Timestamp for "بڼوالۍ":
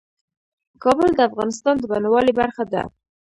1.91-2.33